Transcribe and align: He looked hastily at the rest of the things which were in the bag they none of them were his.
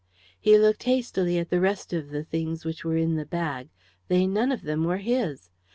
He 0.39 0.57
looked 0.57 0.81
hastily 0.81 1.37
at 1.37 1.51
the 1.51 1.59
rest 1.59 1.93
of 1.93 2.09
the 2.09 2.23
things 2.23 2.65
which 2.65 2.83
were 2.83 2.97
in 2.97 3.17
the 3.17 3.23
bag 3.27 3.69
they 4.07 4.25
none 4.25 4.51
of 4.51 4.63
them 4.63 4.83
were 4.83 4.97
his. 4.97 5.51